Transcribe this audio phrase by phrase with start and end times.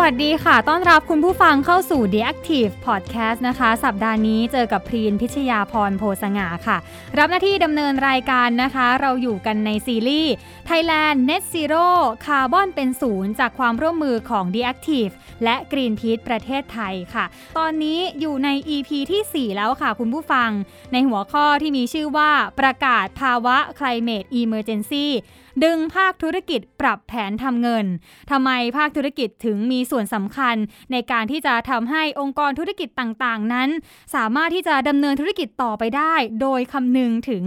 [0.00, 6.76] วัสดีค่ะ ต้อนรับคุณผู้ฟังเข้าสู่ The Active Podcast นะคะ สัปดาห์นี้เจอกับพรีนพิชยาพรโพสง่าค่ะ
[7.18, 10.32] รับหน้าที่ดำเนินรายการนะคะ เราอยู่กันในซีรีส์
[10.68, 11.86] Thailand Net Zero
[12.26, 15.12] คาร์บอนเป็นศูนย์จากความร่วมมือของ The Active
[15.44, 17.24] และ Greenpeace ประเทศไทยค่ะ
[17.58, 20.50] ตอนนี้อยู่ใน EP ที่ 4 แล้วค่ะคุณผู้ฟัง
[20.92, 25.06] ในหัวข้อที่มีชื่อว่าประกาศภาวะ Climate Emergency
[25.64, 27.86] ดึงภาคธุรกิจปรับแผนทำเงิน
[28.30, 30.56] ทำไมภาคธุรกิจถึงมีส่วนสำคัญ
[30.92, 33.68] ในการที่จะทำให้องค์กรธุรกิจต่างๆ นั้น
[34.14, 37.44] สามารถที่จะดำเนินธุรกิจต่อไปได้ โดยคำนึงถึง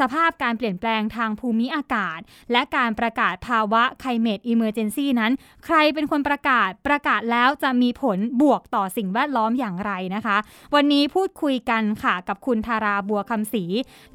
[0.00, 2.18] สภาพการเปลี่ยนแปลงทางภูมิอากาศ
[2.52, 5.32] และการประกาศภาวะ climate emergency นั้น
[5.64, 10.36] ใครเป็นคนประกาศประกาศแล้วจะมีผลบวกต่อสิ่งแวดล้อมอย่างไรนะคะ
[10.74, 13.64] วันนี้พูดคุยกันค่ะกับคุณธาราบัวคำศรี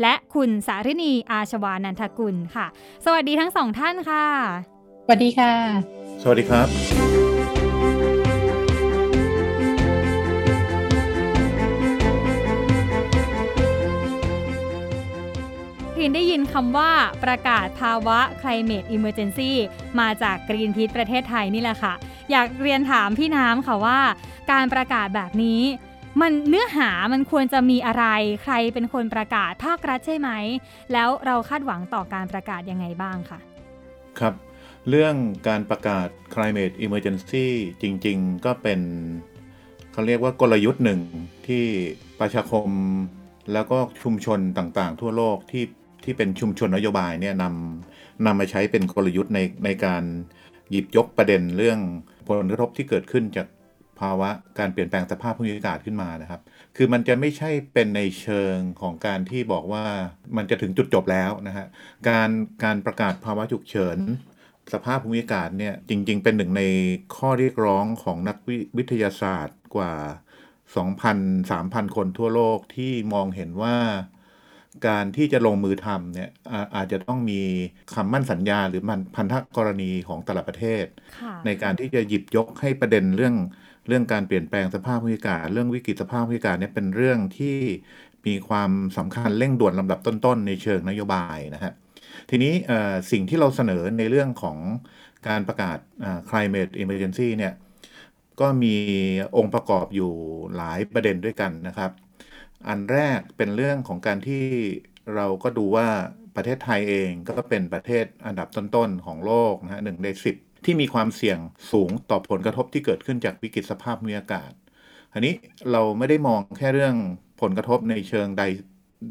[0.02, 2.67] และคุณสาริณีอาชวานันทกุลค่ะ
[3.05, 4.25] สวัสดีทั้งสองท่านค่ะ
[5.05, 5.53] สวัสดีค่ะ
[6.22, 6.67] สวัสดีครับ
[15.95, 16.92] พินได้ยินคำว่า
[17.23, 19.52] ประกาศภาวะ climate emergency
[19.99, 21.94] มาจาก Greenpeace ประเทศไทยนี่แหละค่ะ
[22.31, 23.99] อยากเรียนถามพี่น้ำค่ะว่า
[24.52, 25.61] การประกาศแบบนี้
[26.21, 28.05] มันเนื้อหามันควรจะมีอะไร
[28.44, 30.30] ใครเป็นคนประกาศภาครัฐใช่ไหม
[30.94, 33.39] แล้วเราคาดหวังต่อการประกาศยังไงบ้างค่ะ
[34.19, 34.33] ครับ
[34.89, 35.16] เรื่อง
[35.47, 37.47] การประกาศ climate emergency
[37.81, 38.81] จริง ๆ ก็เป็น
[39.91, 41.02] เขาเรียกว่ากลยุทธ์หนึ่ง
[41.47, 41.63] ที่
[42.19, 42.69] ประชาคม
[43.53, 45.66] แล้วก็ชุมชนต่างๆ ทั่วโลกที่
[46.03, 50.03] ที่เป็นชุมชนนโยบายเนี่ยนำนำมาใช้เป็นกลยุทธ์ในในการ
[50.71, 51.80] หยิบยกประเด็นเรื่อง
[52.27, 53.47] ผลกระทบที่เกิดขึ้นจาก
[53.99, 54.29] ภาวะ
[54.59, 56.41] การเปลี่ยนแปลงสภาพภูมิอากาศขึ้นมานะครับ
[56.75, 59.85] คือมันจะไม่ใช่เป็นในเชิงของการที่บอกว่า
[60.37, 61.65] มันจะถึงจุดจบแล้วนะฮะ
[62.09, 62.29] การ
[62.63, 63.97] การประกาศภาวะฉุกเฉิน
[64.73, 66.64] สภาพภูมิอากาศเนี่ยจริง ๆ เป็นหนึ่งใน
[67.15, 69.93] ข้อเรียกร้องของนักวิวิทยาศาสตร์กว่า
[70.75, 73.77] 2,000-3,000 คนทั่วโลกที่มองเห็นว่า
[74.87, 77.41] การที่จะลงมือทำเนี่ยอาอาจจะต้องมี
[77.93, 80.86] คำมั่นสัญญาหรือมันพันธกรณีของแต่ละประเทศ
[81.20, 83.36] ค่ะในการที่จะหยิบยกให้ประเด็นเรื่อง
[83.87, 87.57] เรื่องการเปลี่ยนแปลงสภาพภูมิอากาศ เรื่องวิกฤตสภาพภูมิอากาศเนี่ยเป็นเรื่องที่
[88.25, 91.73] มีความสำคัญเร่งด่วนลำดับต้นๆ ในเชิงนโยบายนะฮะ
[92.29, 92.53] ทีนี้
[93.11, 94.57] สิ่งที่เราเสนอในเรื่องของ
[95.27, 95.77] การประกาศ
[96.29, 97.53] climate emergency เนี่ย
[98.41, 98.75] ก็มี
[99.37, 100.11] องค์ประกอบอยู่
[100.57, 101.91] หลายประเด็นด้วยกันนะครับ
[102.67, 104.43] อันแรกเป็นเรื่องของการที่
[105.15, 105.87] เราก็ดูว่า
[106.35, 110.35] ประเทศไทยเองก็เป็นประเทศอันดับต้นๆ ของโลกนะฮะหนึ่งในสิบ
[110.65, 111.39] ที่มีความเสี่ยง
[111.71, 114.52] สูงต่อผลกระทบที่เกิดขึ้นจากวิกฤตสภาพภูมิอากาศ
[115.14, 115.33] อันนี้
[115.71, 116.95] เราไม่ได้มองแค่เรื่อง
[117.42, 118.43] ผลกระทบในเชิงใด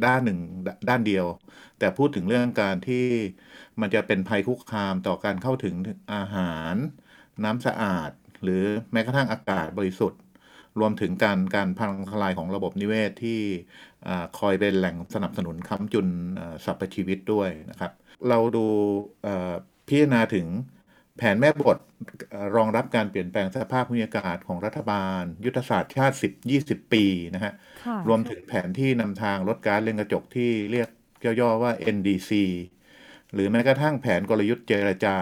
[0.07, 0.39] ด้านหนึ่ง
[0.89, 1.27] ด้านเดียว
[1.79, 3.07] แต่พูดถึงเรื่องการที่
[3.81, 5.75] มันจะเป็นภัยคุกคามต่อการเข้าถึง
[6.15, 6.75] อาหาร
[7.45, 8.11] น้ำสะอาด
[8.43, 10.21] หรือแม้กระทั่งอากาศบริสุทธิ์
[10.81, 13.41] รวมถึงการการพังทลายของระบบนิเวศที่
[14.39, 16.09] คอยเป็นแหล่งสนับสนุนค้ำจุน
[16.65, 17.93] สรรพชีวิตด้วยนะครับ
[18.29, 18.67] เราดู
[19.89, 20.47] พิจารณาถึง
[21.17, 21.79] แผนแม่บท
[22.31, 26.17] เอ่อรองรับการเปลี่ยนแปลงสภาพภูมิอากาศของรัฐบาล ยุทธศาสตร์ชาติ
[26.53, 27.05] 10-20 ปี
[27.35, 30.89] นะฮะค่ะรวมถึงแผนที่นำทางลดก๊าซเรือนกระจกที่เรียก
[31.41, 32.31] ย่อๆว่า NDC
[33.33, 35.17] หรือแม้กระทั่งแผนกลยุทธ์เจรจา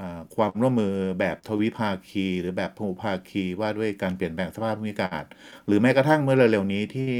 [0.00, 5.24] อ่าความร่วมมือแบบทวิภาคี หรือแบบพหุภาคีว่าด้วยการเปลี่ยนแปลงสภาพภูมิอากาศ
[5.66, 7.10] หรือแม้กระทั่งเมื่อเร็วๆนี้ที่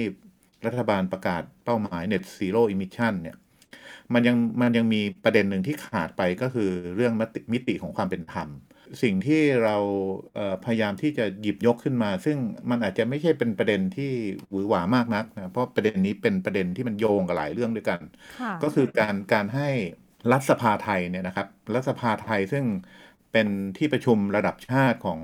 [0.66, 3.36] รัฐบาลประกาศเป้าหมาย Net Zero Emission เนี่ย
[4.14, 8.48] มันยังมันยังมีประเด็นหนึ่งที่ขาดไปก็คือเรื่องมติมิติของความเป็นธรรม
[9.02, 9.76] สิ่งที่เรา
[10.34, 12.36] เอ่อพยายามที่จะหยิบยกขึ้นมา ซึ่ง
[12.70, 14.12] มันอาจจะไม่ใช่เป็นประเด็นที่
[14.50, 18.00] หวือหวามากนักนะเพราะประเด็นนี้เป็นประเด็นที่มันโยงกับหลายเรื่องด้วยกัน
[18.40, 19.68] ค่ะก็คือการการให้
[20.32, 22.64] รัฐสภาไทยเนี่ยนะครับรัฐสภาไทยซึ่ง
[23.32, 23.48] เป็น
[23.78, 25.20] ที่ประชุมระดับชาติของ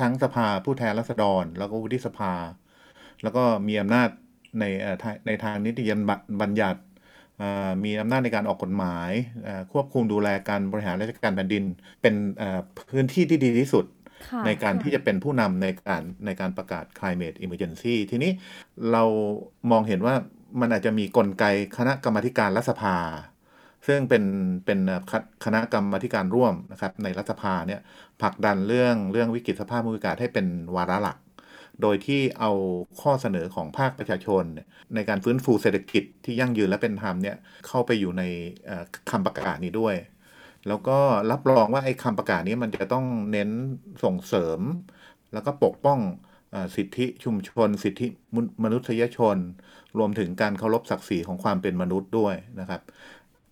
[0.00, 2.32] ทั้งสภาผู้แทนราษฎร แล้วก็วุฒิสภา
[3.22, 4.08] แล้วก็มีอำนาจ
[4.60, 5.84] ในเอ่อทางในทางนิติ
[6.40, 6.87] บัญญัติเอ่อ
[7.84, 9.10] มีอำนาจในการออกกฎหมาย
[9.44, 11.64] เอ่อควบคุมดูแลการบริหารราชการแผ่นดิน
[12.02, 13.84] เป็นเอ่อพื้นที่ที่ดีที่สุด
[14.28, 18.30] ค่ะในการที่จะเป็นผู้นำในการในการประกาศ climate emergency ทีนี้
[18.92, 19.04] เรา
[19.70, 20.14] มองเห็นว่า
[20.60, 21.44] มันอาจจะมีกลไก
[21.76, 22.96] คณะกรรมาธิการรัฐสภา
[23.86, 24.24] ซึ่งเป็น
[24.64, 25.12] เป็นเอ่อค
[25.44, 27.80] คณะกรรมาธิการร่วมนะครับในรัฐสภาเนี่ย
[28.22, 30.46] ผลักดันเรื่องเรื่องวิกฤตสภาพภูมิอากาศให้เป็น
[30.76, 31.16] วาระหลัก
[31.82, 32.50] โดยที่เอา
[33.00, 34.44] ข้อเสนอของภาคประชาชน
[34.94, 37.36] ในการฟื้นฟูเศรษฐกิจที่ยั่งยืนและเป็นธรรมเนี่ย
[37.66, 38.22] เข้าไปอยู่ใน
[39.10, 39.94] คำประกาศนี้ด้วย
[40.68, 40.98] แล้วก็
[41.30, 43.50] รับรองว่าไอ้คำประกาศนี้มันจะต้องเน้น
[44.04, 44.60] ส่งเสริม
[45.32, 45.98] แล้วก็ปกป้อง
[46.76, 48.06] สิทธิชุมชน สิทธิ
[48.64, 49.36] มนุษยชน
[49.98, 52.80] รวมถึงการเคารพศักดิ์ศรีของความเป็นมนุษย์ด้วยนะครับ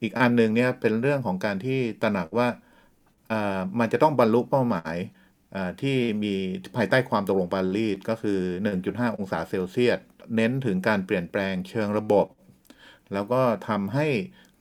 [0.03, 2.49] อีกอันหนึ่งเนี่ยเป็นเรื่องของการที่ตระหนักว่า
[3.79, 4.95] มันจะต้องบรรลุเป้าหมาย
[5.81, 6.35] ที่มี
[6.77, 8.41] ภายใต้ความตกลงปารีสก็คือ
[8.79, 9.99] 1.5 องศาเซลเซียส
[10.37, 12.27] เน้นถึงการเปลี่ยนแปลงเชิงระบบ
[13.13, 14.07] แล้วก็ทำให้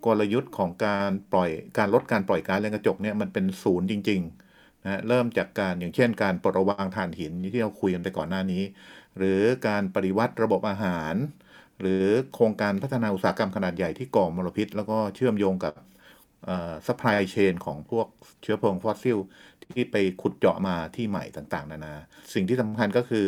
[0.05, 8.63] กลยุทธ์ของการปล่อยการลดการปล่อยก๊าซเรือนกระจกเนี่ยมันเป็นศูนย์จริงๆนะเริ่มจากการอย่างเช่น การปลดระวางถ่านหินที่เราคุยกันไปก่อนหน้านี้
[9.17, 11.15] หรือการปฏิวัติระบบอาหาร
[11.81, 15.73] หรือโครงการพัฒนาอุตสาหกรรมขนาดใหญ่ที่ก่อมลพิษ แล้วก็เชื่อมโยงกับ
[16.87, 18.07] supply chain ของพวก
[18.41, 19.17] เชื้อเพลิงฟอสซิล
[19.73, 21.95] ที่ไปขุดเจาะมาที่ใหม่ต่างๆ นานา
[22.33, 23.27] สิ่งที่สำคัญก็คือ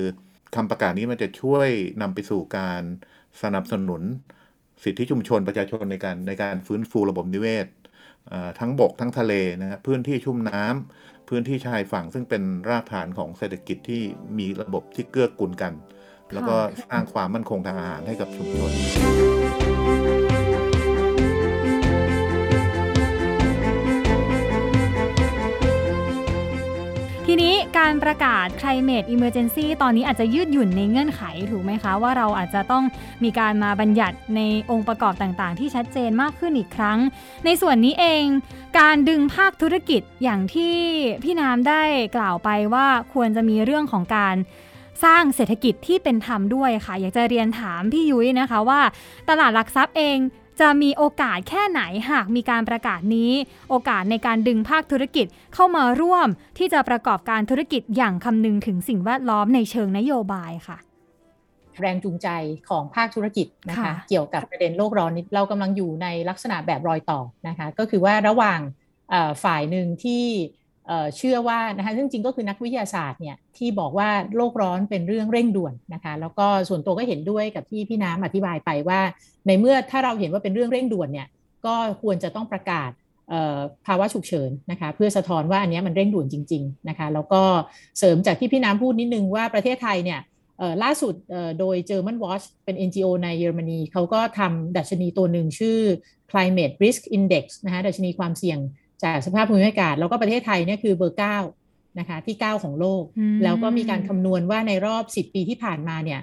[0.55, 1.67] คำประกาศนี้มันจะช่วย
[2.01, 2.81] นำไปสู่การ
[3.43, 4.01] สนับสนุน
[4.83, 7.67] สิทธิชุมชนประชาชนในการในการฟื้นฟูระบบนิเวศ
[8.59, 14.01] ทั้งบกทั้งทะเลนะครับพื้นที่ชุ่มน้ำพื้นที่ชายฝั่งซึ่งเป็นรากฐานของเศรษฐกิจที่
[14.37, 15.73] มีระบบที่เกื้อกูลกัน
[16.33, 16.55] แล้วก็
[16.89, 18.71] สร้างความมั่นคงทางอาหารให้กับชุมชน
[27.77, 31.21] การประกาศ climate emergency ตอนนี้อาจจะยืดหยุ่นในเงื่อนไข
[31.51, 32.83] ถูกไหมคะ ว่าเราอาจจะต้อง
[33.23, 34.41] มีการมาบัญญัติใน
[34.71, 36.99] องค์ประกอบต่างๆ ที่ชัดเจนมากขึ้นอีกครั้ง
[37.45, 38.23] ในส่วนนี้เอง
[38.79, 40.75] การดึงภาคธุรกิจอย่างที่
[41.23, 41.83] พี่น้ำได้
[42.15, 44.35] กล่าวไปว่าควรจะมีเรื่องของการ
[45.03, 48.81] สร้างเศรษฐกิจที่เป็นธรรมด้วยค่ะ อยากจะเรียนถามพี่ยุ้ยนะคะว่า
[49.29, 50.17] ตลาดหลักทรัพย์เอง
[50.59, 51.81] จะมีโอกาสแค่ไหน
[52.11, 53.31] หากมีการประกาศนี้
[53.69, 56.27] โอกาสในการดึงภาคธุรกิจเข้ามาร่วม
[56.57, 60.77] ที่จะประกอบการธุรกิจอย่างคำนึงถึงสิ่งแวดล้อมในเชิงนโยบายค่ะ
[61.81, 62.27] แรงจูงใจ
[62.69, 68.59] ของภาคธุรกิจนะคะ เกี่ยวกับประเด็นโลกร้อนนี้เรากำลังอยู่ในลักษณะแบบรอยต่อนะคะ ก็คือว่าระหว่าง
[69.43, 70.25] ฝ่ายหนึ่งที่
[71.17, 78.99] เชื่อว่านะคะซึ่งจริงก็คือนักวิทยาศาสตร์เนี่ยที่บอกว่าโลกร้อนเป็นเรื่องเร่งด่วนนะคะแล้วก็ส่วนตัวก็เห็นด้วยกับที่พี่น้ำอธิบายไปว่า
[79.47, 81.27] ในเมื่อถ้าเราเห็นว่าเป็นเรื่องเร่งด่วนเนี่ย
[81.65, 82.91] ก็ควรจะต้องประกาศ
[83.87, 87.41] ภาวะฉุกเฉินนะคะเพื่อสะท้อนว่าอันนี้มันเร่งด่วนจริงๆนะคะแล้วก็
[87.99, 90.19] เสริมจากที่พี่น้ำพูดนิดนึงว่าประเทศไทยเนี่ย
[90.83, 91.13] ล่าสุด
[91.59, 95.79] โดย German Watch เป็น NGO ในเยอรมนีเขาก็ทำดัชนีตัวหนึ่งชื่อ
[96.31, 98.59] climate risk index นะคะดัชนีความเสี่ยง
[99.03, 101.37] จากสภาพภูมิอากาศ แล้วก็ประเทศไทยเนี่ยคือเบอร์เก้า
[101.99, 103.03] นะคะที่ 9 ของโลก
[103.43, 106.21] แล้วก็มีการคำนวณว่าในรอบ 10 ปีที่ผ่านมาเนี่ย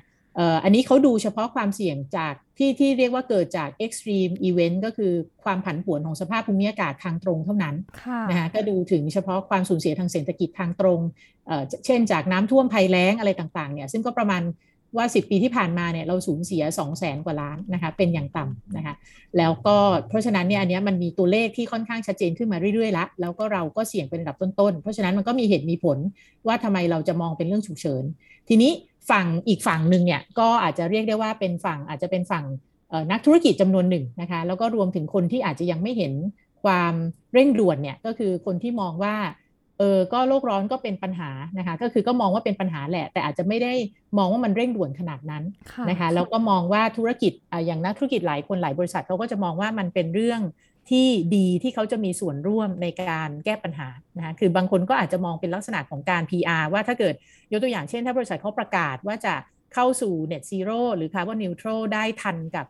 [0.64, 5.12] อันนี้เขาดูเฉพาะความเสี่ยงจากที่ที่เรียกว่าเกิดจาก extreme event ก็คือ
[5.44, 7.74] ความผันผวนของสภาพภูมิอากาศทางตรงเท่านั้น
[8.30, 11.00] นะคะก็ดูถึงเฉพาะความสูญเสียทางเศรษฐกิจทางตรง
[11.86, 14.42] เช่นจากน้ำท่วมภัยแล้งอะไรต่างๆเนี่ยซึ่งก็ประมาณ
[14.96, 18.94] ว่า 10 ปีที่ผ่านมาเนี่ยเราสูญเสีย 2 0 0แสนกว่าล้านนะคะเป็นอย่างต่ำนะคะ
[19.38, 19.76] แล้วก็
[20.08, 25.98] เพราะฉะนั้นเนี่ยอันนี้มันมีตัวเลขที่ค่อนข้างชัดเจนขึ้นมาเรื่อยๆแล้วแล้วก็เราก็เสี่ยงเป็นระดับต้นๆ เพราะฉะนั้นมันก็มีเหตุมีผล
[26.46, 28.04] ว่าทำไมเราจะมองเป็นเรื่องฉุกเฉิน
[28.48, 28.72] ทีนี้
[29.10, 32.44] ฝั่งอีกฝั่งหนึ่งเนี่ยก็อาจจะเรียกได้ว่าเป็นฝั่งอาจจะเป็นฝั่ง
[33.10, 36.12] นักธุรกิจจำนวนหนึ่งนะคะแล้วก็รวมถึงคนที่อาจจะยังไม่เห็น
[36.64, 36.94] ความ
[37.32, 39.14] เร่งด่วนเนี่ยก็คือคนที่มองว่า
[39.78, 43.72] เออก็โลกร้อนก็เป็นปัญหานะคะก็คือก็มองว่าเป็นปัญหาแหละ แต่อาจจะไม่ได้
[44.18, 45.44] มองว่ามันเร่งด่วนขนาดนั้น
[45.90, 47.32] นะคะแล้วก็มองว่าธุรกิจ
[47.66, 50.40] อย่างนักธุรกิจหลายคนหลายบริษัทเขาก็จะมองว่ามันเป็นเรื่อง
[50.90, 57.14] ที่ดีที่เขาจะมีส่วนร่วมในการแก้ปัญหานะคะคือบางคนก็อาจจะมองเป็นลักษณะของการ PR ว่าถ้าเกิด
[57.52, 59.34] ยกตัวอย่างเช่น ถ้าบริษัทเขาประกาศว่าจะ
[59.74, 62.66] เข้าสู่ net zero หรือ carbon neutral ได้ทันกับ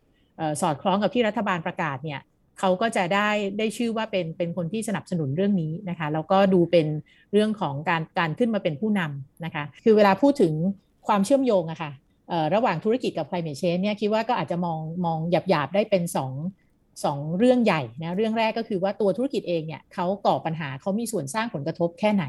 [0.60, 2.20] สอดคล้องกับที่รัฐบาลประกาศเนี่ย
[2.58, 6.86] เขาก็จะได้ได้ชื่อว่าเป็นเป็นคนที่สนับสนุนเรื่องนี้นะคะแล้วก็ดูเป็น
[7.32, 10.52] เรื่องของการการขึ้นมาเป็นผู้นำนะคะ คือเวลาพูดถึง
[11.06, 11.92] ความเชื่อมโยงอะคะ่ะ
[12.54, 16.32] ระหว่างธุรกิจกับ climate change เนี่ยคิดว่าก็อาจจะมองมองหยาบๆได้เป็น2
[17.04, 22.24] สองเรื่องใหญ่นะเรื่องแรกก็คือว่าตัวธุรกิจเองเนี่ยเขาก่อปัญหาเขามีส่วนสร้างผลกระทบแค่ไหน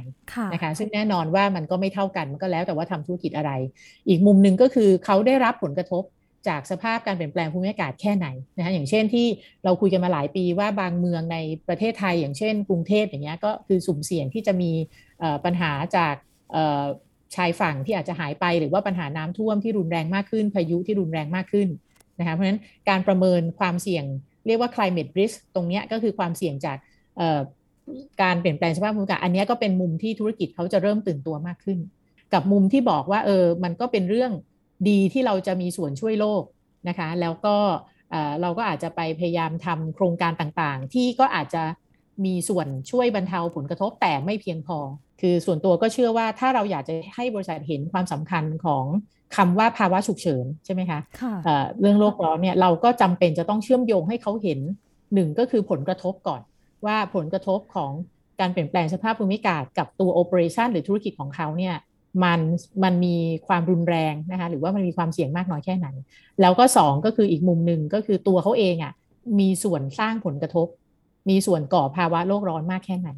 [0.53, 3.51] นะคะซึ่งแน่นอนว่ามันก็ไม่เท่ากันมันก็แล้วแต่ว่าทำธุรกิจอะไร
[4.08, 6.03] อีกมุมหนึ่งก็คือเขาได้รับผลกระทบ
[6.48, 9.28] จากสภาพการเปลี่ยนแปลงภูมิอากาศแค่ไหนนะคะอย่างเช่นที่
[9.64, 11.38] เราคุยกันมาหลายปีว่าบางเมืองใน
[11.68, 14.72] ประเทศไทย อย่างเช่น กรุงเทพอย่างเงี้ยก็คือสุ่มเสี่ยงที่จะมี
[15.46, 16.16] ปัญหาจาก
[17.36, 21.68] ชายฝั่งที่อาจจะหายไปหรือว่าปัญหาน้ำท่วมที่รุนแรงมากขึ้น พายุที่รุนแรงมากขึ้น
[22.20, 22.60] นะคะเพราะฉะนั้น
[22.90, 24.06] การประเมินความเสี่ยง
[24.48, 26.78] เรียกว่า climate risk ตรงนี้ก็คือความเสี่ยงจาก
[28.22, 31.80] การเปลี่ยนแปลงสภาพภูมิอากาศอันนี้ก็เป็นมุมที่ธุรกิจเขาจะเริ่มตื่นตัวมากขึ้น
[32.34, 34.32] กับมุมที่บอกว่าเออมันก็เป็นเรื่อง
[34.89, 36.44] ดีที่เราจะมีส่วนช่วยโลก
[36.88, 37.55] นะคะ แล้วก็
[38.41, 41.63] เราก็อาจจะไปพยายามทำโครงการต่างๆ ที่ก็อาจจะ
[42.25, 44.77] มีส่วนช่วยบรรเทาผลกระทบแต่ไม่เพียงพอ
[45.22, 48.86] คือส่วนตัวก็เชื่อว่าถ้าเราอยากจะให้บริษัทเห็นความสำคัญของ
[49.36, 54.60] คำว่าภาวะฉุกเฉินใช่ไหมคะะเรื่องโลกร้อนเนี่ยเราก็จำเป็นจะต้องเชื่อมโยงให้เขาเห็น
[55.13, 56.41] หนึ่งก็คือผลกระทบก่อน
[56.86, 57.91] ว่าผลกระทบของ
[58.39, 61.75] การเปลี่ยนแปลงสภาพภูมิอากาศกับตัวโอเปอเรชันหรือธุรกิจของเขาเนี่ย
[62.24, 62.40] มัน
[62.84, 63.16] มันมี
[63.48, 65.88] ความรุนแรงนะคะหรือว่ามันมีความเสี่ยงมากน้อยแค่ไหน
[66.42, 68.94] แล้วก็สองก็คืออีกมุมหนึ่งก็คือตัวเขาเองอะ่ะ
[69.40, 70.68] มีส่วนสร้างผลกระทบ
[71.30, 73.10] มีส่วนก่อภาวะโลกร้อนมากแค่ไหน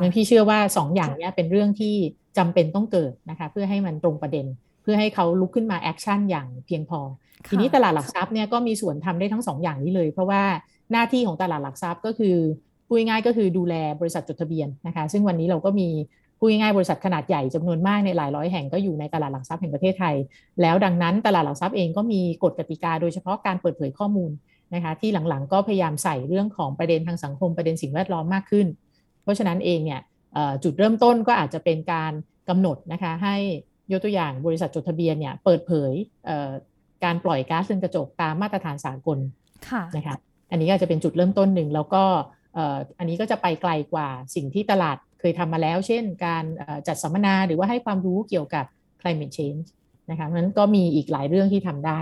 [0.00, 1.94] งั้นพี่เชื่อว่าสองอย่างนี้เป็นเรื่องที่
[2.38, 4.46] จำเป็นต้องเกิดนะคะเพื่อให้มันตรงประเด็น
[4.82, 7.00] เพื่อให้เขาลุกขึ้นมา action อย่างเพียงพอ
[7.48, 10.42] ทีนี้ตลาดหลักทรัพย์เนี่ยก็มีส่วนทำได้ทั้งสองอย่างนี้เลย เพราะว่า
[10.92, 12.36] หน้าที่ของตลาดหลักทรัพย์ก็คือ
[12.86, 15.88] พูดง่ายก็คือดูแลบริษัทจดทะเบียนนะคะ ซึ่งวันนี้เราก็มี
[16.44, 20.14] พูดง่ายบริษัทขนาดใหญ่จำนวนมากในหลายร้อยแห่งก็อยู่ในตลาดหลักทรัพย์แห่งประเทศไทย
[20.62, 24.30] แล้วดังนั้นตลาดหลักทรัพย์เองก็มีกฎกติกาโดยเฉพาะการเปิดเผยข้อมูล
[24.74, 28.66] นะคะที่หลังๆ ก็พยายามใส่เรื่องของประเด็นทางสังคมประเด็นสิ่งแวดล้อมมากขึ้น
[29.22, 30.00] เพราะฉะนั้นเองเนี่ย
[30.64, 32.12] จุดเริ่มต้นก็อาจจะเป็นการ
[32.48, 33.36] กำหนดนะคะให้
[33.92, 35.92] ยกตัวอย่างบริษัทจดทะเบียนเนี่ยเปิดเผย
[37.04, 39.18] การปล่อยก๊าซเรือนกระจกตามมาตรฐานสากล
[39.96, 40.16] นะคะ
[40.50, 42.04] อันนี้ก็จะเป็นจุดเริ่มต้นหนึ่งแล้วก็
[42.98, 46.44] อันนี้ก็จะไปไกลกว่าสิ่งที่ตลาด เคยทำมาแล้ว เช่น การ
[46.88, 48.64] จัดสัมมนาหรือว่าให้ความรู้เกี่ยวกับ
[49.00, 49.66] climate change
[50.10, 52.00] นะคะนั้นก็มีอีกหลายเรื่องที่ทำได้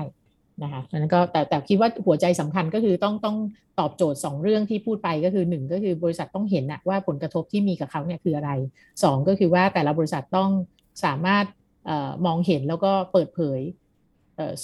[0.63, 3.37] นะคะนั้นก็แต่แต่คิดว่าหัวใจสำคัญก็คือต้องต้อง
[3.81, 8.51] ตอบโจทย์ 2 เรื่องที่พูดไปก็คือ 1 ก็คือบริษัทต้องเห็นนะว่าผลกระทบที่มีกับเขาเนี่ยคืออะไร
[8.91, 10.51] 2 ก็คือว่าแต่ละบริษัทต้อง
[11.05, 11.45] สามารถ
[11.89, 13.61] ออมองเห็นแล้วก็เปิดเผย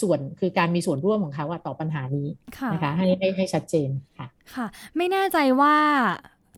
[0.00, 2.28] ส่วนคือการมีส่วนร่วมของเขาต่อปัญหานี้
[2.72, 5.74] นะคะให้ให้ให้ชัดเจนค่ะค่ะ ไม่แน่ใจว่า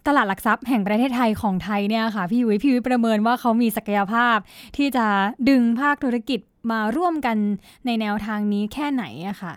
[0.07, 4.37] ตลาดหลักทรัพย์แห่งประเทศไทยของไทยเนี่ยค่ะพี่ยุ้ยพี่ยุ้ยประเมินว่าเขามีศักยภาพ
[4.76, 5.07] ที่จะ
[5.49, 6.40] ดึงภาคธุรกิจ
[6.71, 7.37] มาร่วมกัน
[7.87, 9.55] ในแนวทางนี้แค่ไหนอะค่ะ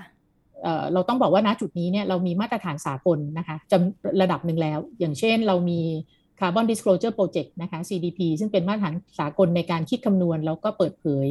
[0.94, 5.82] เราต้องบอกว่าณจุดนี้เนี่ยเรามีมาตรฐานสากลนะคะจำระดับหนึ่งแล้ว อย่างเช่นเรามี
[6.40, 11.28] Carbon Disclosure Project นะคะ CDP ซึ่งเป็นมาตรฐานสากลในการคิดคำนวณ แล้วก็เปิดเผย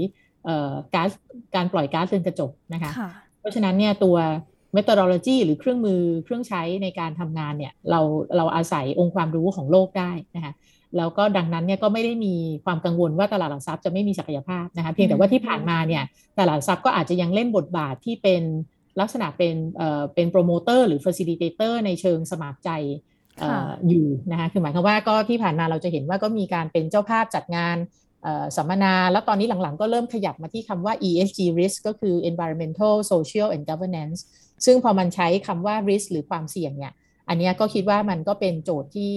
[0.95, 1.11] ก๊าซ
[1.55, 2.91] การปล่อยก๊าซเรือนกระจกนะคะ
[3.41, 4.17] เพราะฉะนั้นเนี่ยตัว
[4.77, 8.01] methodology หรือเครื่องมือเครื่องใช้ในการทำงานเนี่ยเรา
[8.37, 10.53] เราอาศัยองค์ความรู้ของโลกได้นะคะ
[10.97, 12.35] แล้วก็ดังนั้นเนี่ยก็ไม่ได้มี
[12.65, 16.03] ความกังวลว่าตลาดหลักทรัพย์จะไม่มีศักยภาพนะคะเพียงแต่ว่าที่ผ่านมาเนี่ย
[16.39, 18.43] ตลาดทรัพย์ก็อาจจะยังเล่นบทบาทที่เป็น
[19.01, 22.71] ลักษณะเป็นเอ่อเป็นโปรโมเตอร์หรือ facilitator ในเชิงสมัครใจ
[23.89, 27.77] อยู่นะคะคือหมายความว่าก็ที่ผ่านมาเราจะเห็นว่าก็มีการเป็นเจ้าภาพจัดงาน
[28.57, 34.19] สัมมนา แล้วตอนนี้หลังๆ ก็เริ่มขยับมาที่คำว่า ESG risk ก็คือ environmental social and governance
[34.67, 36.93] ซึ่งพอมันใช้คำว่า risk หรือความเสี่ยงเนี่ย
[37.29, 39.15] อันนี้ก็คิดว่ามันก็เป็นโจทย์ที่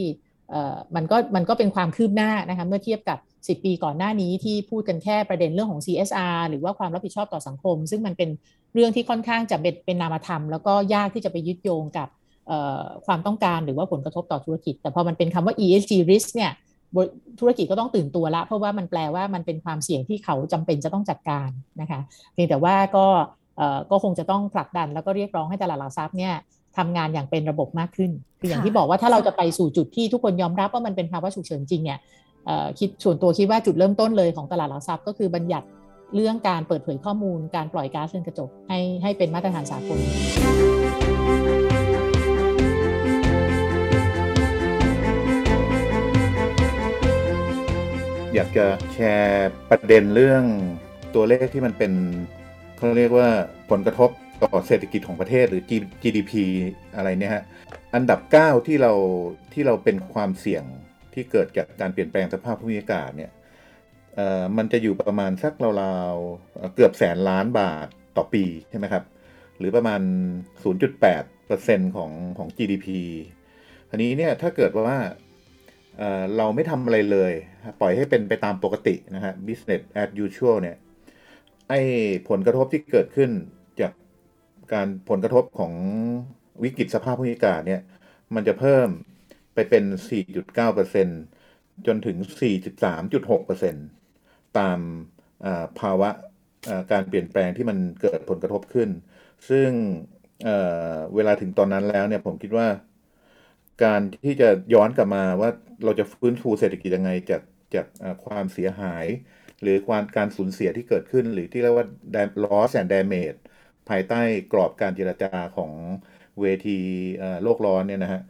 [0.95, 8.29] มันก็มันก็เป็นความคืบหน้านะคะเมื่อเทียบกับ 10 ปีก่อนหน้านี้ที่พูดกันแค่ประเด็นเรื่องของ CSR หรือว่าความรับผิดชอบต่อสังคม ซึ่งมันเป็น
[8.73, 12.07] เรื่องที่ค่อนข้างจะเป็นเป็นนามธรรม แล้วก็ยากที่จะไปยึดโยงกับ
[13.05, 16.51] ความต้องการหรือว่าผลกระทบต่อธุรกิจ แต่พอมันเป็นคำว่า ESG risk เนี่ย
[17.39, 21.49] ธุรกิจก็ต้องตื่นตัวละ เพราะว่ามันแปลว่ามันเป็นความเสี่ยงที่เขาจำเป็นจะต้องจัดการ
[21.81, 21.99] นะคะ
[22.33, 23.05] เพียงแต่ว่าก็
[23.91, 26.33] ก็คงจะต้องผลักดันแล้วก็เรียกร้องให้ตลาดหลักทรัพย์เนี่ย
[26.77, 31.99] ทำงานอย่างเป็นระบบมากขึ้นคืออย่างที่บอกว่าถ้าเราจะไปสู่จุดที่ทุกคนยอมรับว่ามันเป็นภาวะฉุกเฉินจริงเนี่ย
[32.79, 35.67] คิดส่วนตัวคิดว่าจุดเริ่มต้นเลยของตลาดหลักทรัพย์ก็คือบัญญัติ
[36.15, 39.99] เรื่องการเปิดเผยข้อมูล การปล่อยก๊าซเรือนกระจกให้ให้เป็นมาตรฐานสากล
[48.35, 50.43] อยากจะแชร์ประเด็นเรื่อง
[51.15, 51.91] ตัวเลขที่มันเป็น
[52.83, 53.29] เขาเรียกว่า
[53.71, 54.09] ผลกระทบ
[54.43, 55.63] ต่อเศรษฐกิจของประเทศหรือ
[56.03, 56.33] GDP
[56.95, 57.43] อะไรเนี่ยฮะ
[57.95, 58.93] อันดับ 9 ที่เรา
[59.53, 60.63] ที่เราเป็นความเสี่ยง
[61.13, 63.31] ที่เกิดจากการเปลี่ยนแปลงสภาพภูมิอากาศเนี่ย
[64.57, 67.87] มันจะอยู่ประมาณสักราวๆเกือบแสนล้านบาท
[68.17, 69.03] ต่อปีใช่ไหมครับ
[69.57, 70.01] หรือประมาณ
[71.17, 72.87] 0.8%ของของ GDP
[73.89, 74.97] อันนี้เนี่ยถ้าเกิดว่า
[76.37, 77.33] เราไม่ทำอะไรเลย
[77.79, 80.77] ปล่อยให้เป็นไปตามปกตินะฮะ business as usual เนี่ย
[81.73, 81.79] ไอ
[82.29, 83.31] ผลกระทบที่เกิดขึ้น
[83.81, 83.93] จาก
[84.73, 85.73] การผลกระทบของ
[86.63, 87.81] วิกฤตสภาพภูมิอากาศเนี่ย
[88.35, 88.87] มันจะเพิ่ม
[89.53, 89.83] ไปเป็น
[90.65, 92.17] 4.9%จนถึง
[93.37, 94.79] 43.6%ตาม
[95.79, 96.09] ภาวะ
[96.91, 98.89] การเปลี่ยนแปลงที่มันเกิดผลกระทบขึ้น
[99.49, 99.69] ซึ่ง
[100.43, 102.67] เเวลาถึงตอนนั้นแล้วเนี่ยผมคิดว่า
[103.83, 105.49] การที่จะย้อนกลับมาว่า
[105.83, 107.41] เราจะฟื้นฟูเศรษฐกิจยังไงจาก
[107.75, 107.87] จาก
[108.25, 109.05] ความเสียหาย
[109.63, 111.85] หรือความการสูญเสียที่เกิดขึ้น หรือที่เรียกว่า
[112.43, 113.37] loss and damage
[113.89, 115.27] ภายใต้กรอบการเจรจา
[115.57, 115.71] ของ
[116.41, 116.71] เวที
[117.43, 118.21] โลกร้อนเนี่ยนะฮะ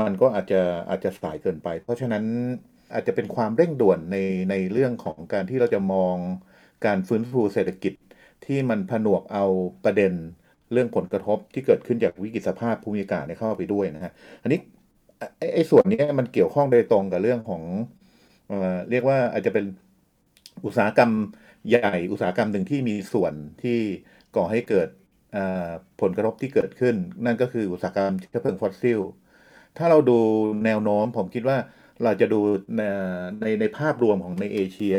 [0.00, 0.56] มันก็อาจจะ
[0.88, 2.24] อาจจะสายเกินไป เพราะฉะนั้น
[2.92, 4.16] อาจจะเป็นความเร่งด่วนใน
[4.50, 6.16] ในเรื่องของการที่เราจะมอง
[6.86, 7.92] การฟื้นฟูเศรษฐกิจ
[8.42, 9.44] ที่มันผนวกเอา
[9.84, 10.12] ประเด็น
[10.72, 14.58] เรื่องผลกระทบที่เกิดขึ้นจากวิกฤตสภาพภูมิอากาศเข้าไปด้วยนะฮะอันนี้
[15.54, 17.62] ไอ้ส่วนนี้มันเกี่ยวข้องโดยตรงกับเรื่องของ
[18.46, 18.54] เออ
[18.90, 19.64] เรียกว่าอาจจะเป็น
[20.66, 21.12] อุตสาหกรรม
[21.68, 23.78] ใหญ่อุตสาหกรรมหนึ่งที่มีส่วนที่
[24.36, 24.88] ก่อให้เกิด
[26.00, 29.00] ผลกระทบที่เกิดขึ้น นั่นก็คืออุตสาหกรรมเชื้อเพลิงฟอสซิล
[29.76, 30.18] ถ้าเราดู
[30.64, 31.58] แนวโน้มผมคิดว่า
[32.04, 32.40] เราจะดู
[33.40, 34.96] ในในภาพรวมของในเอเชีย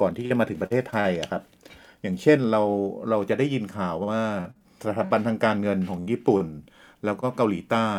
[0.00, 1.42] ก่อนที่จะมาถึงประเทศไทยอะครับ
[2.02, 2.62] อย่างเช่นเรา
[3.10, 4.22] เราจะได้ยินข่าวว่า
[4.86, 6.46] สถาบันทางการเงินของญี่ปุ่น
[7.04, 7.90] แล้วก็เกาหลีใต้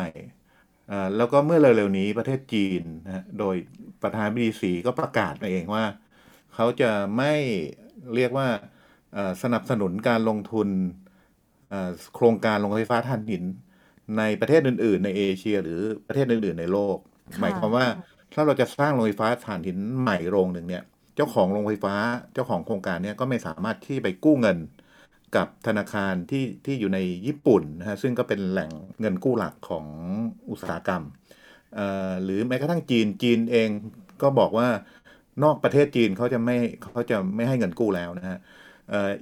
[1.16, 3.56] แล้วก็เมื่อเร็วๆนี้ประเทศจีนนะโดย
[4.02, 5.84] ประธานบีสีก็ประกาศมาเองว่า
[6.54, 7.32] เขาจะไม่
[8.14, 8.48] เรียกว่า
[9.42, 10.68] สนับสนุนการลงทุน
[12.14, 13.44] โครงการลงไฟฟ้าถ่านหิน
[14.18, 16.96] ในประเทศอื่น ๆ ในเอเชีย หรือประเทศอื่น ๆ ในโลก
[17.40, 17.86] หมายความว่า
[18.32, 20.82] ถ้าเราจะสร้างโรงไฟฟ้าถ่านหินใหม่โรงหนึ่งเนี่ย
[21.16, 21.94] เจ้าของโรงไฟฟ้า
[22.34, 24.58] เจ้าของโครงการเนี่ยก็ไม่สามารถที่ไปกู้เงิน
[25.36, 29.86] กับธนาคารที่ที่อยู่ในญี่ปุ่นนะฮะซึ่งก็เป็นแหล่งเงินกู้หลักของ
[30.50, 31.02] อุตสาหกรรม
[32.22, 33.68] หรือแม้กระทั่งจีนจีนเอง
[34.22, 34.68] ก็บอกว่า
[35.42, 38.38] นอกประเทศจีนเขาจะไม่เขาจะไม่ให้เงินกู้แล้วนะฮะ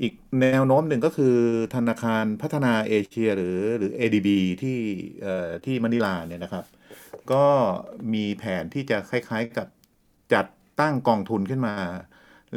[0.03, 1.37] อีกแนวโน้มหนึ่งก็คือ
[1.75, 4.29] ธนาคารพัฒนาเอเชียหรือหรือ ADB
[4.63, 4.79] ที่
[5.65, 6.65] ที่มะนิลาเนี่ยนะครับ
[7.33, 7.45] ก็
[8.15, 9.69] มีแผนที่จะคล้ายๆกับ
[10.35, 10.47] จัด
[10.81, 11.75] ตั้งกองทุนขึ้นมา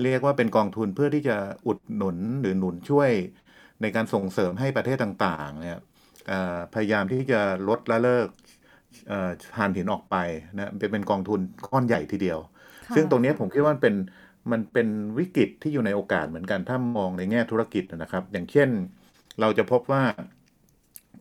[0.03, 3.11] เรียกว่าเป็นกองทุนเพื่อที่จะอุดหนุนหรือหนุนช่วย
[3.81, 5.79] ในการส่งเสริมให้ประเทศต่างๆเนี่ย
[6.73, 8.27] พยายามที่จะลดละเลิก
[9.55, 10.15] ทานหินออกไป
[10.55, 12.39] นะเป็นเป็นกองทุนก้อนใหญ่ทีเดียว
[12.93, 13.95] ซึ่งตรงนี้ผมคิดว่ามันเป็น
[14.51, 14.87] มันเป็น
[15.19, 18.69] วิกฤตที่อยู่ในโอกาสเหมือนกันถ้ามองในแง่ธุรกิจนะครับ อย่างเช่น
[19.39, 20.03] เราจะพบว่า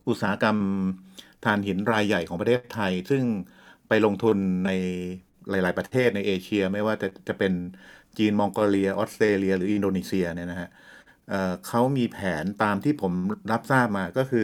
[0.07, 0.57] อุตสาหกรรม
[1.43, 3.23] ทานหินรายใหญ่ของประเทศไทย ซึ่ง
[3.87, 4.69] ไปลงทุนใน
[5.49, 7.53] หลาย ๆ ประเทศในเอเชีย ไม่ว่าจะจะเป็น
[8.17, 10.69] จีนมองโกเลียออสเตรเลีย หรืออินโดนีเซียเนี่ยนะฮะ
[11.67, 13.13] เขามีแผนตามที่ผม
[13.51, 14.41] รับทราบมาก็คือ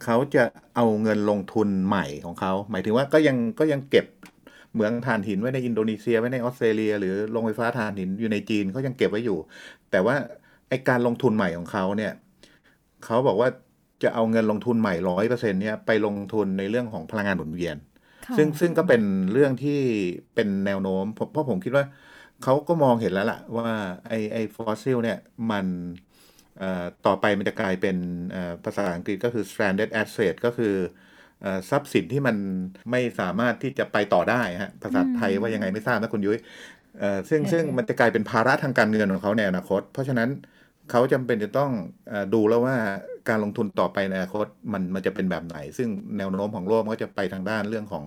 [0.00, 0.44] เขาจะ
[0.74, 4.06] เอาเงินลงทุนใหม่ของเขา หมายถึงว่าก็ยังก็ยังเก็บ
[4.74, 9.38] เหมืองถ่านหินไว้ในอินโดนีเซียไว้ในออสเตรเลีย หรือโรงไฟฟ้าถ่านหินอยู่ในจีนเขายังเก็บไว้อยู่
[9.90, 10.14] แต่ว่า
[10.68, 12.12] ไอการลงทุนใหม่ของเขาเนี่ย
[13.04, 13.48] เขาบอกว่า
[14.02, 17.76] จะเอาเงินลงทุนใหม่ร้อยเปอร์เซ็นเนี่ยไปลงทุนในเรื่องของพลังงานหมุนเวียน
[18.36, 19.02] ซึ่งซึ่งก็เป็น
[19.32, 19.80] เรื่องที่
[20.34, 21.84] เป็นแนวโน้ม เพราะผมคิดว่า
[22.42, 23.68] เขาก็มองเห็นแล้วล่ะ ว่า
[24.08, 25.18] ไอไอฟอสซิลเนี่ย
[25.50, 25.66] มัน
[27.06, 27.96] ต่อไปมันจะกลายเป็น
[28.64, 30.74] ภาษาอังกฤษก็คือ stranded asset ก็คือ
[31.70, 32.36] ทรัพย์สินที่มัน
[32.90, 36.38] ไม่สามารถที่จะไปต่อได้ฮะภาษาไทยว่ายังไงไม่ทราบนะคุณยุ้ย
[37.30, 40.28] ซึ่งซึ่งมันจะกลายเป็นภาระทางการเงินของเขาในอนาคต เพราะฉะนั้น
[40.90, 41.70] เขาจำเป็นจะต้อง
[42.12, 42.76] อดูแล้วว่า
[43.28, 48.04] การลงทุนต่อไปในอนาคตมันมันจะเป็นแบบไหน ซึ่งแนวโน้มของโลกก็จะไปทางด้านเรื่องของ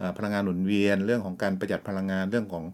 [0.00, 2.64] อพลังงานหมุนเวียน เรื่องของการประหยัดพลังงานเรื่องของ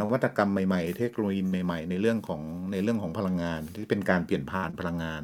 [0.00, 2.40] นวัตกรรมใหม่ๆ เทคโนโลยีใหม่ๆ ในเรื่องของ
[2.72, 5.22] ในเรื่องของพลังงานที่เป็นการเปลี่ยนผ่านพลังงาน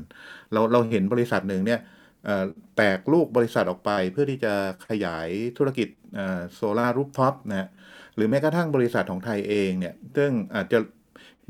[0.53, 1.81] เราเราเห็นบริษัทหนึ่งเนี่ย
[2.77, 4.55] แตกลูกบริษัทออกไปเพื่อที่จะ
[4.89, 5.89] ขยายธุรกิจ
[6.55, 7.69] โซลารูฟท็อปนะ
[8.17, 10.79] หรือแม้กระทั่งบริษัทของไทยเองเนี่ยซึ่งอาจจะ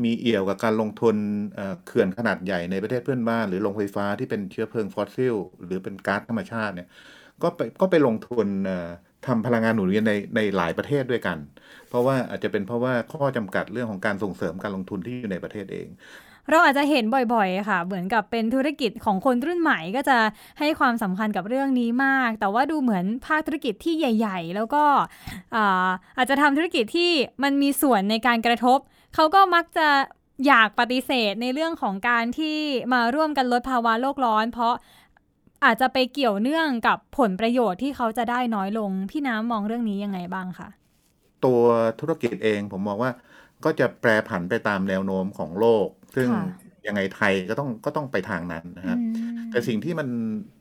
[0.05, 1.17] มีเอี่ยวกับการลงทุน
[1.87, 5.35] เขื่อนขนาดใหญ่ในประเทศเพื่อนบ้าน หรือโรงไฟฟ้าที่เป็นเชื้อเพลิงฟอสซิล
[5.65, 6.89] หรือเป็นก๊าซธรรมชาติเนี่ย
[7.43, 8.47] ก็ไปก็ไปลงทุน
[9.27, 11.39] ทำพลังงานหมุนเวียนในในหลายประเทศด้วยกัน
[11.89, 15.89] เพราะว่าอาจจะเป็นเพราะว่าข้อจำกัดเรื่องของการส่งเสริมการลงทุนที่อยู่ในประเทศเอง
[16.51, 17.05] เราอาจจะเห็น
[17.35, 20.19] บ่อยๆ ค่ะ เหมือนกับเป็นธุรกิจของคนรุ่นใหม่ก็จะ
[20.59, 24.85] ให้ความสำคัญกับเรื่องนี้มาก แต่ว่าดูเหมือนภาคธุรกิจที่ใหญ่ ๆ แล้วก็
[26.17, 27.11] อาจจะทำธุรกิจที่
[27.43, 28.79] มันมีส่วนในการกระทบ
[29.15, 29.89] เขาก็มักจะ
[30.47, 32.59] อยากปฏิเสธในเรื่องของการที่
[32.93, 34.75] มาร่วมกันลดภาวะโลกร้อน เพราะ
[35.65, 40.69] อาจจะไปเกี่ยวเนื่องกับผลประโยชน์ที่เขาจะได้น้อยลง พี่น้ำมองเรื่องนี้ยังไงบ้างคะ
[41.45, 41.61] ตัว
[42.01, 43.11] ธุรกิจเองผมมองว่า
[43.65, 46.29] ก็จะแปรผันไปตามแนวโน้มของโลก ซึ่ง
[46.87, 48.97] ยังไงไทยก็ต้องก็ต้องไปทางนั้นนะฮะ
[49.51, 50.09] แต่สิ่งที่มัน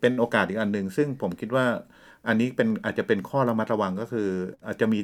[0.02, 1.66] เป็นโอกาสอีกอันหนึ่งซึ่งผมคิดว่า
[2.28, 4.30] อันนี้เป็นอาจจะเป็นข้อระมัดระวังก็คือ
[4.66, 5.00] อาจจะมี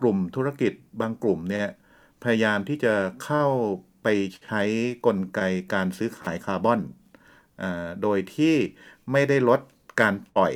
[0.00, 1.68] กลุ่มธุรกิจบางกลุ่มเนี่ย
[2.24, 3.44] พยายามที่จะเข้า
[4.02, 4.08] ไป
[4.46, 4.62] ใช้
[5.06, 5.40] กลไก
[5.74, 6.80] การซื้อขายคาร์บอน
[8.02, 8.54] โดยที่
[9.12, 9.60] ไม่ได้ลด
[10.00, 10.52] การปล่อย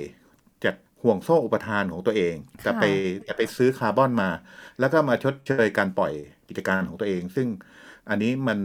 [0.64, 2.84] จากห่วงโซ่อุปทานของตัวเองจะไป
[3.28, 4.30] จะไปซื้อคาร์บอนมา
[4.80, 6.12] แล้วก็มาชดเชยการปล่อย
[6.48, 7.48] กิจการของตัวเอง ซึ่ง
[8.08, 8.58] อันนี้มัน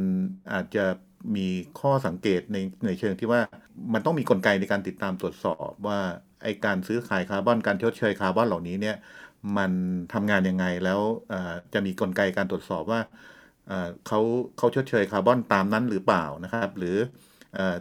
[0.51, 0.85] อาจจะ
[1.35, 1.41] มี
[1.75, 3.41] ข้อสังเกตในในเชิงที่ว่า
[3.93, 5.99] มันต้องมีกลไกในการติดตามตรวจสอบว่า
[6.43, 8.95] ไอการซื้อขายคาร์บอนการชดเชยคาร์บอนเหล่านี้เนี่ย
[9.57, 9.71] มัน
[10.13, 11.01] ทำงานยังไงแล้ว
[11.73, 12.99] จะมีกลไกการตรวจสอบว่า
[14.07, 14.19] เขา
[14.57, 16.97] เขาชดเชยคาร์บอนตามนั้นหรือเปล่านะครับ หรือ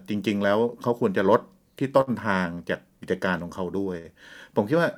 [0.08, 1.40] จริง ๆ แล้วเขาควรจะลด
[1.78, 3.96] ที่ต้นทางจากกิจการของเขาด้วย
[4.56, 4.90] ผมคิดว่า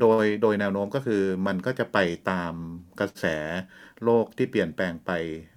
[0.00, 1.98] โดยโดยแนวโน้มก็คือมันก็จะไป
[2.30, 2.54] ตาม
[3.00, 3.24] กระแส
[4.04, 5.10] โลกที่เปลี่ยนแปลงไป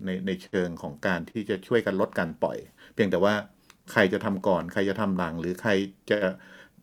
[0.06, 2.58] ในในเชิงของการที่จะช่วยกันลดการปล่อย
[2.94, 3.34] เพียงแต่ว่า
[3.92, 5.72] ใครจะทำก่อน ใครจะทำหลัง หรือใคร
[6.10, 6.18] จะ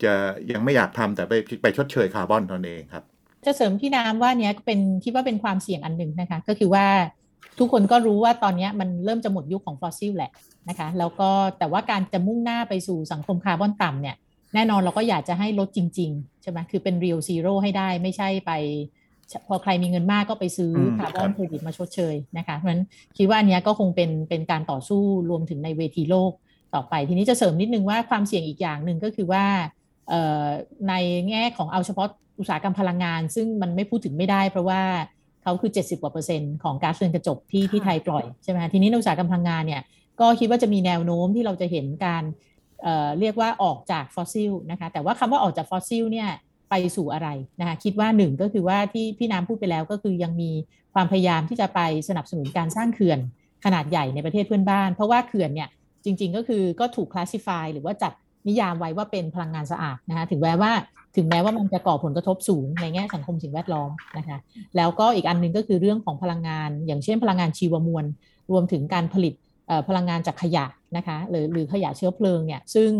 [0.03, 0.13] จะ
[0.51, 3.03] ยังไม่อยากทำแต่ไปไปชดเชยคาร์บอนตนเองครับ
[3.45, 6.85] จะเสริมพี่น้ำว่าเนี้ยเป็นคิดว่าเป็นความเสี่ยงอันหนึ่งนะคะ ก็คือว่า
[7.59, 10.31] ทุกคนก็รู้ว่าตอนนี้มันเริ่มจะหมดยุคของฟอสซิลแหละ
[10.69, 14.15] นะคะ แล้วก็แต่ว่าการจะมุ่งหน้าไปสู่สังคมคาร์บอนต่ำเนี่ย
[14.53, 18.51] แน่นอนเราก็อยากจะให้ลดจริง ๆ ใช่ไหมคือเป็น real zero ให้ได้ไม่ใช่ไป
[19.47, 22.83] พอใครมีเงินมากก็ไปซื้อมคาร์บครัอนบเครดิตมาชดเชยนะคะเพราะฉะนั้น
[23.17, 26.31] คิดว่าอันเนี้ยก็คงเป็นเป็นการต่อสู้รวมถึงในเวทีโลก
[26.75, 29.45] ต่อไป ทีนี้จะเสริมนิดนึงว่าความเสี่ยงอีกอย่างหนึ่งก็คือว่า
[30.09, 30.45] เอ่อ
[30.89, 30.93] ใน
[31.29, 32.07] แง่ของเอาเฉพาะ
[32.39, 34.81] อุตสาหกรรมพลังงาน ซึ่งมันไม่พูดถึงไม่ได้ เพราะว่า
[35.43, 39.81] เขาคือ 70กว่าเปอร์เซ็นต์ของก๊าซเรือนกระจกที่ที่ไทยปล่อยใช่ไหมคะทีนี้ในอุตสาหกรรมพลังงานเนี่ย
[40.19, 42.23] ก็คิดว่าจะมีแนวโน้มที่เราจะเห็นการ
[42.83, 46.29] เเรียกว่าออกจากฟอสซิลนะคะแต่ว่าคำว่าออกจากฟอสซิลเนี่ย
[46.69, 50.51] ไปสู่อะไรนะคะคิดว่าหนึ่งก็คือว่าที่พี่น้ำพูดไปแล้วก็คือยังมี
[50.93, 53.19] ความพยายามที่จะไปสนับสนุนการสร้างเขื่อน
[53.65, 55.69] ขนาดใหญ่ในประเทศเพื่อนบ้าน เพราะว่าเขื่อนเนี่ย
[56.05, 58.13] จริง ๆ ก็คือก็ถูก classify หรือว่าจัด
[58.47, 60.71] นิยามไว้ว่าเป็นพลังงานสะอาดนะคะถึงแม้ว่า
[61.15, 64.37] ถึงแม้ว่ามันจะก่อผลกระทบสูงในแง่สังคมสิ่งแวดล้อมนะคะ
[64.75, 68.05] แล้วก็อีกอันหนึงก็คือเรื่องของพลังงาน อย่างเช่นพลังงานชีวมวล
[68.51, 69.33] รวมถึงการผลิต
[69.87, 70.65] พลังงานจากขยะ
[70.97, 72.91] นะคะหรือหรือขยะเชื้อเพลิงเนี่ยซึ่ง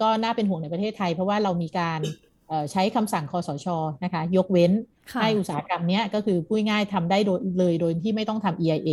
[0.00, 2.00] ก็น่าเป็นห่วงในประเทศไทย เพราะว่าเรามีการ
[2.48, 3.66] เอ่อใช้คำสั่งคอสช
[4.04, 4.72] นะคะยกเว้น
[5.12, 8.90] ค่ะให้อุตสาหกรรมเนี้ยก็คือพูดง่ายๆทำได้โดยเลยโดยที่ไม่ต้องทำ EIA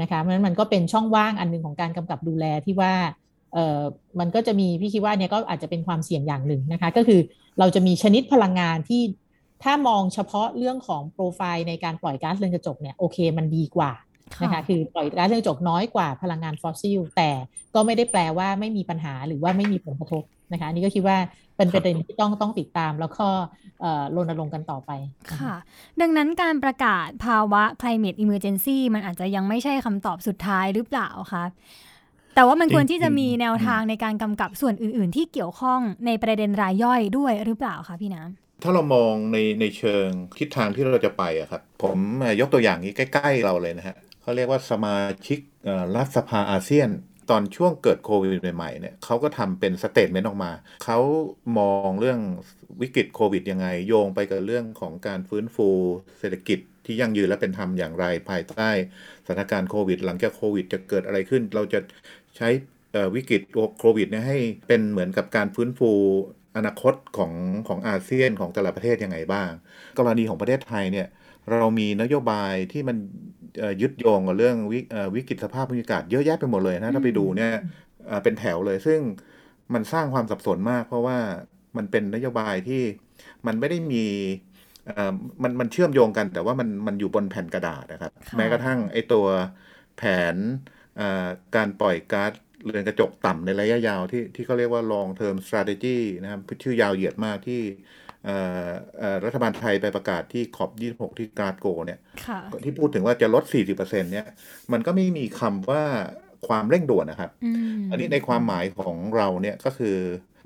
[0.00, 2.94] นะคะเพราะฉะนั้นมันก็เป็นช่องว่างอันหนึ่งของการกำกับดูแลที่ว่า
[3.52, 3.82] เอ่อ
[4.20, 7.20] มันก็จะมีพี่คิดว่าเนี่ยก็อาจจะเป็นความเสี่ยงอย่างหนึ่งนะคะ ก็คือ
[7.58, 9.02] เราจะมีชนิดพลังงานที่
[9.62, 13.90] ถ้ามองเฉพาะเรื่องของโปรไฟล์ในการปล่อยก๊าซเรือนกระจกเนี่ยโอเคมันดีกว่า
[14.42, 17.30] นะคะคือปล่อยก๊าซเรือนกระจกน้อยกว่าพลังงานฟอสซิลแต่
[17.74, 21.18] ก็ไม่ได้แปลว่าไม่มีปัญหาหรือว่าไม่มีผลกระทบนะคะอันนี่ก็คิดว่า
[21.56, 23.26] เป็นประเด็นที่ต้องต้องติดตามแล้วก็
[23.80, 24.90] เอ่อรณรงค์กันต่อไป
[25.26, 25.54] นค่ะ
[26.00, 31.44] ดังนั้นการประกาศภาวะ climate emergency มันอาจจะยังไม่ใช่คำตอบสุดท้ายหรือเปล่าคะ
[32.34, 43.96] แต่ว่ามันควรที่จะมีแนวทางในการกำกับส่วนอื่น ๆ ที่เกี่ยวข้องในประเด็นรายย่อยด้วยหรือเปล่าคะพี่น้ำถ้าเรามองในในเชิงทิศทางที่เราจะไปอะครับผมเอ่อยกตัวอย่างนี้ใกล้ ๆ เราเลยนะฮะ
[44.28, 45.40] เขาเรียกว่าสมาชิก
[45.96, 46.88] รัฐสภาอาเซียน
[47.30, 50.52] ตอนช่วงเกิดโควิดใหม่ๆเนี่ยเขาก็ทำเป็น statement ออกมา
[50.84, 51.00] เขา
[51.58, 52.20] มองเรื่อง
[52.82, 55.68] วิกฤตโควิดยังไง โยงไปกับเรื่องของการฟื้นฟู
[56.18, 58.70] เศรษฐกิจที่ยั่งยืนและเป็นธรรมอย่างไรภายใต้
[59.26, 61.80] สถานการณ์โควิด หลังจากโควิด จะเกิดอะไรขึ้น เราจะ
[62.36, 62.48] ใช้
[63.14, 63.42] วิกฤต
[63.80, 64.38] โควิดเนี่ยให้
[64.68, 65.90] เป็นเหมือนกับการฟื้นฟู
[66.56, 67.32] อนาคตของ
[67.68, 69.50] ของอาเซียนของแต่ละประเทศยังไงบ้าง
[69.98, 71.08] กรณีของประเทศไทยเนี่ย
[71.50, 72.96] เรามีนโยบายที่มัน
[73.58, 77.52] เอ่อยึดโยงกับเรื่องวิเอ่อวิกฤตสภาพภูมิอากาศเยอะแยะไปหมดเลยนะถ้าไปดูเนี่ย
[78.06, 79.00] เอ่อเป็นแถวเลย ซึ่ง
[79.74, 81.18] มันสร้างความสับสนมาก เพราะว่า
[81.76, 82.82] มันเป็นนโยบายที่
[83.46, 84.04] มันไม่ได้มี
[84.84, 89.26] เอ่อมันมันเชื่อมโยงกัน แต่ว่ามันมันอยู่บนแผ่นกระดาษนะครับค่ะแม้กระทั่งไอ้ตัว
[89.96, 90.02] แผ
[90.34, 90.36] น
[90.96, 92.32] เอ่อการปล่อยก๊าซ
[92.64, 98.07] เรือนกระจกต่ำในระยะยาวที่ที่เขาเรียกว่า long term strategy นะครับชื่อยาวเหยียดมากที่เอ่อเอ่อ
[99.24, 104.26] รัฐบาลไทยไปประกาศที่ขอบ 26 ที่กราดโกเนี่ยค่ะที่พูดถึงว่าจะลด 40%เนี่ย
[104.72, 105.82] มันก็ไม่มีคำว่า
[106.48, 109.96] ความเร่งด่วนนะครับอืมอันนี้ในความหมายของเราเนี่ยก็คือ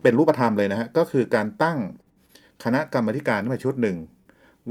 [0.02, 1.78] เป็นรูปธรรมเลยนะฮะ ก็คือการตั้ง
[2.64, 3.96] คณะกรรมาธิการขึ้นมาชุดหนึ่ง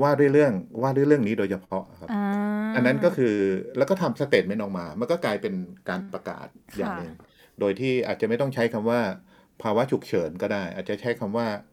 [0.01, 2.23] ว่าด้วยเรื่องว่าด้วยเรื่องนี้โดยเฉพาะครับอ่า
[2.75, 3.35] อันนั้นก็คือ
[3.77, 5.53] แล้วก็ทำสเตทเมนต์ออกมา มันก็กลายเป็น
[5.89, 7.11] การประกาศอย่างหนึ่ง
[7.59, 9.01] โดยที่อาจจะไม่ต้องใช้คำว่า
[9.61, 11.70] ภาวะฉุกเฉินก็ได้ อาจจะใช้คำว่าเอ่อ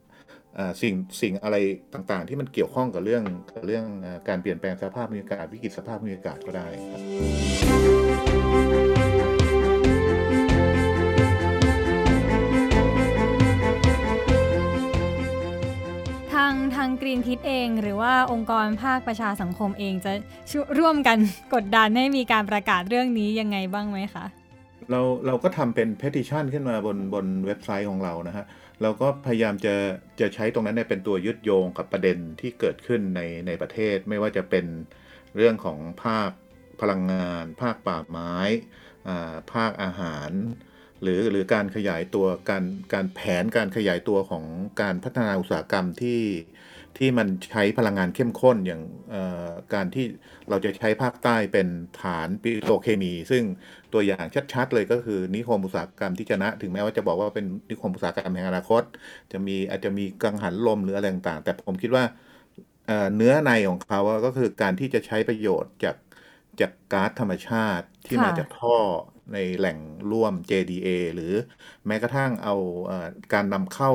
[0.82, 1.56] สิ่งสิ่งอะไร
[1.94, 7.00] ต่างๆ ที่มันเกี่ยวข้องกับเรื่องกับเรื่องเอ่อการเปลี่ยนแปลงสภาพภูมิอากาศวิกฤตสภาพภูมิอากาศก็ได้ครับ
[16.32, 20.12] ทางทางกรีนพิษเองหรือว่าองค์กรภาคประชาสังคมเองจะ
[20.50, 21.18] ช่วยร่วมกัน
[21.54, 24.26] กดดันให้มีการประกาศเรื่องนี้ยังไงบ้างไหมคะ
[24.90, 28.44] เราเราก็ทำเป็น petition ขึ้นมาบนบนเว็บไซต์ของเรานะฮะ
[28.82, 29.74] เราก็พยายามจะ
[30.20, 34.66] จะใช้ตรงนั้นเนี่ยเป็นตัวยึดโยงกับประเด็นที่เกิดขึ้นในในประเทศ ไม่ว่าจะเป็น
[35.36, 36.30] เรื่องของภาค
[36.80, 38.34] พลังงาน ภาคป่าไม้
[39.54, 40.30] ภาคอาหาร
[41.02, 42.64] หรือหรือการขยายตัวการ
[42.94, 44.44] การแผนการขยายตัวของ
[44.82, 46.22] การพัฒนาอุตสาหกรรมที่
[46.98, 48.82] ที่มันใช้พลังงานเข้มข้นอย่าง
[49.74, 50.06] การที่
[50.48, 51.68] เราจะใช้ภาคใต้เป็น
[52.02, 53.44] ฐานปิโตรเคมี ซึ่ง
[53.92, 58.82] ตัวอย่างชัดๆเลยก็คือนิคมอุตสาหกรรมที่จะนะ ถึงแม้ว่าจะบอกว่าเป็นนิคมอุตสาหกรรมแห่งอนาคต
[59.32, 62.04] จะมีอาจจะมีกังหันลมหรืออะไรต่างๆ แต่ผมคิดว่า
[63.16, 65.96] เนื้อในของเขาก็คือการที่จะใช้ประโยชน์จาก
[66.60, 68.76] จากก๊าซธรรมชาติที่มาจากท่อ
[69.32, 69.78] ในแหล่ง
[70.10, 71.32] ร่วม JDA หรือ
[71.86, 72.54] แม้กระทั่งเอา
[73.34, 73.92] การนำเข้า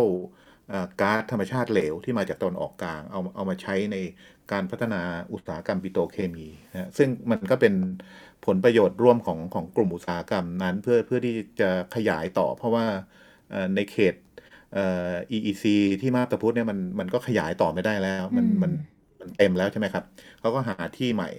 [1.01, 3.97] ก๊าซธรรมชาติเหลวที่มาจากตะวันออกกลางเอาเอามาใช้ใน
[4.51, 5.01] การพัฒนา
[5.31, 7.73] อุตสาหกรรมปิโตรเคมีนะฮะซึ่งมันก็เป็น
[8.45, 12.85] ผลประโยชน์ร่วมของของกลุ่มอุตสาหกรรมนั้นเพื่อเพื่อที่จะขยายต่อ เพราะว่า
[13.49, 14.15] เอ่อในเขต
[14.73, 18.71] เอ่อ EEC ที่มาบตาพุธเนี่ยมันมันก็ขยายต่อไม่ได้แล้ว มันอืมมัน
[19.21, 20.03] มันเต็มแล้วใช่ไหมครับ
[20.39, 21.29] เขาก็หาที่ใหม่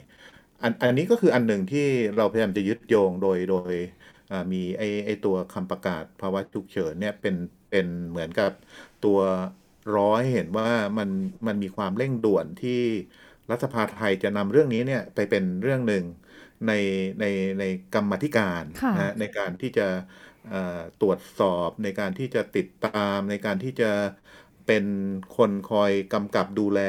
[0.63, 1.87] อันอันนี้ก็คืออันหนึ่งที่
[2.17, 3.73] เราพยายามจะยึดโยงโดยโดย
[4.31, 7.35] อ่ามีไอไอตัวคำประกาศภาวะฉุกเฉินเนี่ยเป็น
[7.71, 8.53] เป็นเหมือนกับ
[9.05, 9.19] ตัว
[9.97, 11.11] ร้อยเห็นว่ามัน
[11.47, 12.81] มันมีความเร่งด่วนที่
[13.51, 16.05] รัฐสภาไทยจะนำเรื่องนี้เนี่ยไปเป็นเรื่องหนึ่ง
[16.67, 16.73] ใน
[17.21, 17.25] ใน
[17.61, 18.63] ในกรรมธิการ
[18.97, 19.87] นะในการที่จะ
[21.01, 23.91] ตรวจสอบในการที่จะติดตามในการที่จะ
[24.67, 24.85] เป็น
[25.37, 26.81] คนคอยกำกับดูแล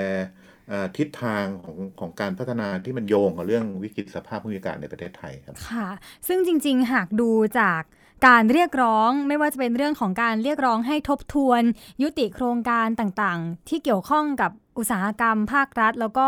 [0.97, 5.89] ทิศทางของของการพัฒนาที่มันโยงกับเรื่องวิกฤตสภาพภูมิอากาศในประเทศไทยครับค่ะ
[6.27, 7.81] ซึ่งจริง ๆ หากดูจาก
[8.27, 11.61] การเรียกร้องไม่ว่าจะเป็นเรื่องของการเรียกร้องให้ทบทวน
[12.01, 16.27] ยุติโครงการต่างๆ ที่เกี่ยวข้องกับ อุตสาหกรรมภาครัฐ แล้วก็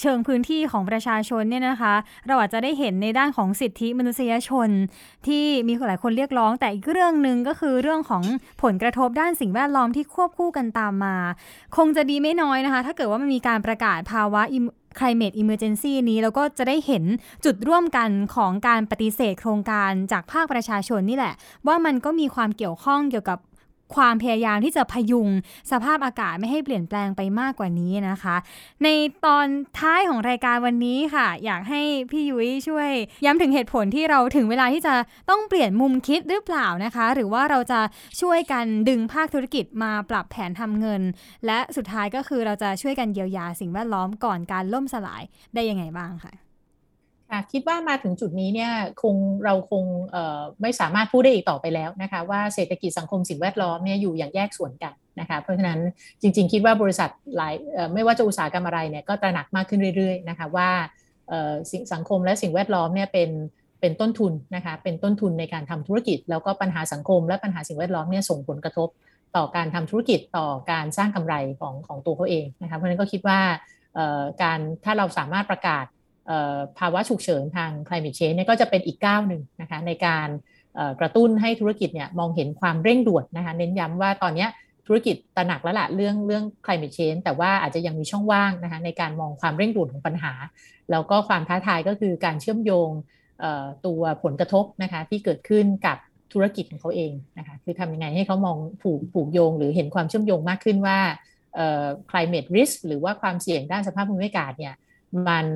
[0.00, 1.94] เชิงพื้นที่ของประชาชนเนี่ยนะคะ
[2.26, 4.68] เราอาจจะได้เห็นในด้านของสิทธิมนุษยชน
[5.26, 8.24] ที่มีหลายคนเรียกร้อง แต่อีกเรื่องหนึ่งก็คือเรื่องของ
[8.62, 11.16] ผลกระทบด้านสิ่งแวดล้อมที่ควบคู่กันตามมา
[11.76, 14.42] คงจะดีไม่น้อยนะคะ ถ้าเกิดว่ามันมีการประกาศภาวะ
[14.98, 17.04] climate emergency นี้แล้วก็จะได้เห็น
[17.44, 21.34] จุดร่วมกันของการปฏิเสธโครงการจากภาคประชาชนนี่แหละ
[21.66, 23.38] ว่ามันก็มีความเกี่ยวข้องเกี่ยวกับ
[23.96, 25.28] ความพยายามที่จะพยุง
[25.70, 28.36] สภาพอากาศไม่ให้เปลี่ยนแปลงไปมากกว่านี้นะคะ
[28.82, 28.88] ใน
[29.26, 29.46] ตอน
[29.78, 32.90] ท้ายของรายการวันนี้ค่ะ อยากให้พี่ยุ้ยช่วย
[33.24, 34.94] ย้ำถึงเหตุผลที่เราถึงเวลาที่จะ
[35.30, 37.80] ต้องเปลี่ยนมุมคิดหรือเปล่านะคะ หรือว่าเราจะ
[38.20, 41.02] ช่วยกันดึงภาคธุรกิจมาปรับแผนทำเงิน
[41.46, 45.22] และสุดท้ายก็คือเราจะช่วยกันเยียวยาสิ่งแวดล้อมก่อนการล่มสลาย
[45.54, 46.41] ได้ยังไงบ้างคะ
[47.52, 49.14] คิดว่ามาถึงจุดนี้เนี่ยคง
[49.44, 49.84] เราคง
[50.62, 55.80] ไม่สามารถพูดได้อีกต่อไปแล้วนะคะว่าเศรษฐกิจสังคมสิ่งแวดล้อมเนี่ยอยู่อย่างแยกส่วนกันนะคะเพราะฉะนั้น
[56.22, 57.54] จริง ๆ คิดว่าบริษัทหลาย
[57.94, 60.70] ไม่ว่าจะอุตสาหกรรมอะไรเนี่ยก็ตระหนักมากขึ้นเรื่อยๆนะคะว่า
[61.70, 63.30] สิ่งสังคมและสิ่งแวดล้อมเนี่ยเป็น
[63.80, 68.88] เป็นต้นทุนนะคะเป็นต้นทุนในการทำธุรกิจ แล้วก็ปัญหาสังคมและปัญหาสิ่งแวดล้อมเนี่ยส่งผลกระทบ
[69.36, 73.38] ต่อการทำธุรกิจต่อการสร้างกำไรของของตัวเขาเองนะคะเพราะฉะนั้นก็คิดว่า
[74.42, 75.84] การถ้าเราสามารถประกาศ
[76.78, 80.28] ภาวะฉุกเฉินทาง climate change เนี่ยก็จะเป็นอีกก้าวหนึ่งนะคะในการ
[81.00, 84.46] กระตุ้นให้ธุรกิจเนี่ยมองเห็นความเร่งด่วนนะคะเน้นย้ำว่าตอนนี้
[84.86, 90.32] ธุรกิจตระหนักแล้วละเรื่องเรื่อง climate change แต่ว่าอาจจะยังมีช่องว่างนะคะในการมองความเร่งด่วนของปัญหา
[90.90, 92.90] แล้วก็ความท้าทายก็คือการเชื่อมโยง
[93.86, 95.96] ตัวผลกระทบนะคะที่เกิดขึ้นกับ
[96.32, 100.98] ธุรกิจของเขาเองนะคะคือทำยังไงให้เขามองผูกผูกโยง หรือเห็นความเชื่อมโยงมากขึ้นว่า
[102.10, 104.74] climate risk หรือว่าความเสี่ยงด้านสภาพภูมิอากาศเนี่ย
[105.28, 105.46] มัน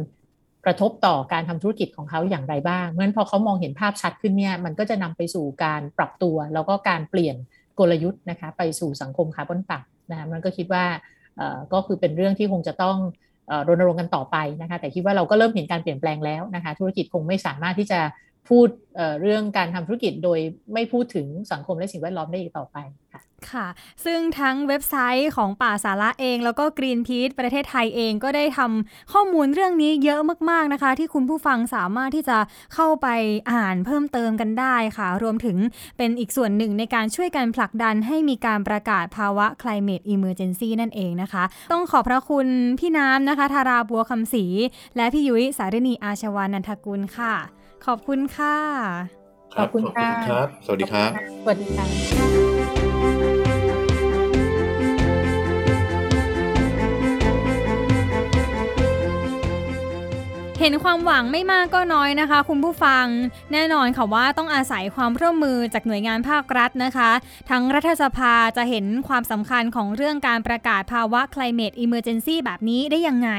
[0.66, 7.37] กระทบต่อการทำธุรกิจของเขาอย่างไรบ้างเมื่อพอเขามองเห็นภาพชัดขึ้นเนี่ยมันก็จะนำไปสู่การปรับตัว แล้วก็การเปลี่ยน
[7.79, 10.85] กลยุทธ์นะคะไปสู่สังคมคาร์บอนต่ำนะคะมันก็คิดว่า
[11.72, 12.96] ก็คือเป็นเรื่องที่คงจะต้อง
[13.68, 18.00] รณรงค์กันต่อไปนะคะแต่คิดว่าเราก็เริ่มเห็นการเปลี่ยนแปลงแล้วนะคะธุรกิจคงไม่สามารถที่จะ
[18.51, 20.39] พูดเเรื่องการทำธุรกิจโดย
[20.75, 22.77] ไม่พูดถึงสังคมและสิ่งแวดล้อมได้อีกต่อไป
[23.13, 23.69] ค่ะค่ะ
[24.05, 32.39] ซึ่งทั้งเว็บไซต์ของป่าสาระเอง แล้วก็กรีนพีทประเทศไทยเองก็ได้ทำข้อมูลเรื่องนี้เยอะมาก ๆนะคะ ที่คุณผู้ฟังสามารถที่จะ
[32.75, 33.09] เข้าไป
[33.53, 35.57] อ่านเพิ่มเติมกันได้ค่ะ รวมถึง
[35.99, 42.47] เป็นอีกส่วนหนึ่งในการช่วยกันผลักดันให้มีการประกาศภาวะ climate emergency นั่นเองนะคะ ต้องขอบพระคุณ
[42.81, 44.45] พี่น้ำนะคะ ธาราบัวคำศรี
[44.97, 47.35] และพี่ยุ้ยสารณีอาชวานันทกุลค่ะ
[47.85, 48.57] ขอบคุณค่ะ
[49.57, 50.09] ขอบคุณค่ะ
[50.67, 51.11] สวัสดีครับ
[51.43, 52.46] สวัสดีค่ะ
[60.66, 63.07] ห็นความหวังไม่มากก็น้อยนะคะ คุณผู้ฟัง
[63.52, 67.11] แน่นอนค่ะว่าต้องอาศัยความร่วมมือจากหน่วยงานภาครัฐนะคะ
[67.50, 73.31] ทั้งรัฐสภาจะเห็นความสำคัญของเรื่องการประกาศภาวะ climate emergency แบบนี้ได้ยังไง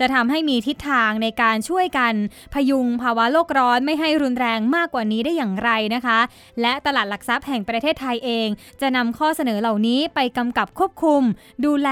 [0.00, 2.14] จะทำให้มีทิศทางในการช่วยกัน
[2.54, 6.18] พยุงภาวะโลกร้อนไม่ให้รุนแรงมากกว่านี้ได้อย่างไรนะคะ
[6.60, 8.48] และตลาดหลักทรัพย์แห่งประเทศไทยเอง
[8.80, 11.22] จะนำข้อเสนอเหล่านี้ไปกำกับควบคุม
[11.66, 11.90] ดูแล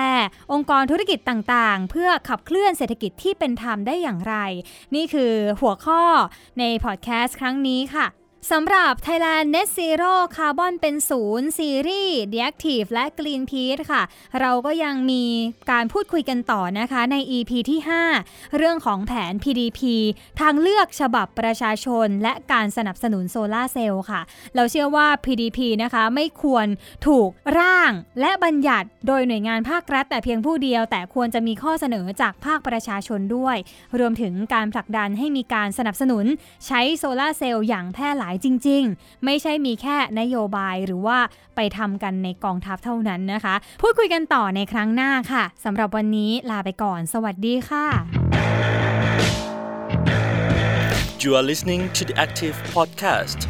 [0.52, 4.36] องค์กรธุรกิจต่างๆ เพื่อขับเคลื่อนเศรษฐกิจที่เป็นธรรมได้อย่างไร
[4.94, 6.02] นี่คือหัวข้อ
[6.58, 8.06] ในพอดแคสต์ครั้งนี้ค่ะ
[8.48, 14.02] สำหรับ Thailand Net Zero Carbon เป็นศูนย์ซีรีส์ The Active และ Greenpeace ค่ะ
[14.40, 15.24] เราก็ยังมี
[15.70, 17.80] การพูดคุยกันต่อนะคะใน EP ที่
[18.18, 19.80] 5 เรื่องของแผน PDP
[20.40, 24.20] ทางเลือกฉบับประชาชน และการสนับสนุนโซลาเซลล์ค่ะ
[24.54, 26.66] เราเชื่อว่า PDP นะคะไม่ควร
[27.06, 33.56] ถูกร่างและบัญญัติโดยหน่วยงานภาครัฐแต่เพียงผู้เดียว แต่ควรจะมีข้อเสนอจากภาคประชาชนด้วย
[33.98, 36.24] รวมถึงการผลักดันให้มีการสนับสนุน
[36.66, 41.18] ใช้โซลาเซลล์อย่างแพร่หลายายจริง ๆ ไม่ใช่มีแค่นโยบายหรือว่า
[41.56, 47.86] ไปทำกันในกองทัพเท่านั้นนะคะ พูดคุยกันต่อในครั้งหน้าค่ะสำหรับวันนี้ลาไปก่อน สวัสดีค่ะ
[51.22, 53.40] You are listening to the Active Podcast